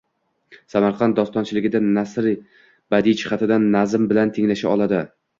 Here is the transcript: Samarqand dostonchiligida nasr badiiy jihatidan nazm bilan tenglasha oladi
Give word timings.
Samarqand 0.73 1.15
dostonchiligida 1.17 1.81
nasr 1.97 2.27
badiiy 2.95 3.17
jihatidan 3.19 3.67
nazm 3.75 4.07
bilan 4.13 4.33
tenglasha 4.39 4.73
oladi 4.73 5.03